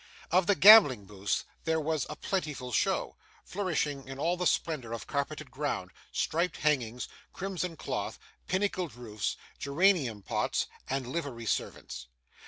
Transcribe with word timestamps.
Of 0.31 0.47
the 0.47 0.55
gambling 0.55 1.05
booths 1.05 1.43
there 1.65 1.79
was 1.79 2.07
a 2.09 2.15
plentiful 2.15 2.71
show, 2.71 3.17
flourishing 3.45 4.07
in 4.07 4.17
all 4.17 4.35
the 4.35 4.47
splendour 4.47 4.93
of 4.93 5.05
carpeted 5.05 5.51
ground, 5.51 5.91
striped 6.11 6.57
hangings, 6.57 7.07
crimson 7.33 7.77
cloth, 7.77 8.17
pinnacled 8.47 8.95
roofs, 8.95 9.37
geranium 9.59 10.23
pots, 10.23 10.65
and 10.89 11.05
livery 11.05 11.45
servants. 11.45 12.07